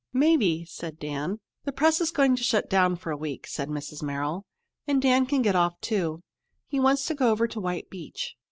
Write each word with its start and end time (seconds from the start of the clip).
"Maybe," 0.13 0.65
said 0.65 0.97
Dan. 0.97 1.41
"The 1.65 1.71
press 1.71 2.01
is 2.01 2.09
going 2.09 2.35
to 2.35 2.43
shut 2.43 2.67
down 2.71 2.95
for 2.95 3.11
a 3.11 3.15
week," 3.15 3.45
said 3.45 3.69
Mrs. 3.69 4.01
Merrill, 4.01 4.47
"and 4.87 4.99
Dan 4.99 5.27
can 5.27 5.43
get 5.43 5.55
off, 5.55 5.79
too. 5.79 6.23
He 6.67 6.79
wants 6.79 7.05
to 7.05 7.13
go 7.13 7.29
over 7.29 7.47
to 7.47 7.59
White 7.59 7.87
Beach. 7.91 8.35